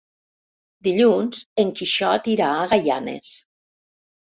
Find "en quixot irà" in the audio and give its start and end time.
1.65-2.51